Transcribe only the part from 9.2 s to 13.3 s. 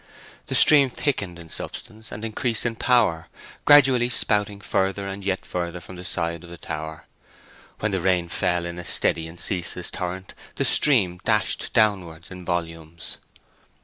and ceaseless torrent the stream dashed downward in volumes.